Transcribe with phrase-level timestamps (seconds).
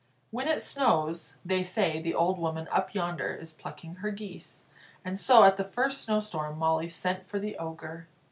[0.31, 4.65] When it snows, they say the old woman up yonder is plucking her geese,
[5.05, 8.07] and so at the first snowstorm Molly sent for the Ogre.